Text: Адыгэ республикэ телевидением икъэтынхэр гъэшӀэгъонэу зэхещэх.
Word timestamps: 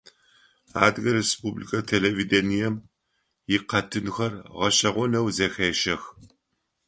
Адыгэ 0.83 1.11
республикэ 1.19 1.79
телевидением 1.91 2.75
икъэтынхэр 3.55 4.33
гъэшӀэгъонэу 4.57 5.27
зэхещэх. 5.35 6.01